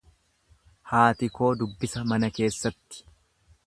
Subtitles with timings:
[0.93, 3.09] Haati koo dubbisa mana keessatti.